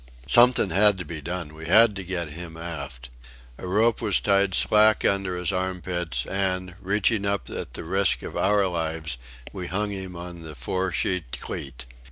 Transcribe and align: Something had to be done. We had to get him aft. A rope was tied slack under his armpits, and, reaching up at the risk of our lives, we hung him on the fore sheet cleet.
Something 0.25 0.71
had 0.71 0.97
to 0.97 1.05
be 1.05 1.21
done. 1.21 1.53
We 1.53 1.67
had 1.67 1.95
to 1.97 2.03
get 2.03 2.29
him 2.29 2.57
aft. 2.57 3.09
A 3.59 3.67
rope 3.67 4.01
was 4.01 4.19
tied 4.19 4.55
slack 4.55 5.05
under 5.05 5.37
his 5.37 5.51
armpits, 5.51 6.25
and, 6.25 6.73
reaching 6.81 7.23
up 7.23 7.47
at 7.51 7.75
the 7.75 7.83
risk 7.83 8.23
of 8.23 8.35
our 8.35 8.65
lives, 8.65 9.19
we 9.53 9.67
hung 9.67 9.91
him 9.91 10.15
on 10.15 10.41
the 10.41 10.55
fore 10.55 10.91
sheet 10.91 11.29
cleet. 11.39 11.85